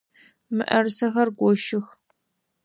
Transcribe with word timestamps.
Мыӏэрысэхэр 0.55 1.29
гощых! 1.39 1.85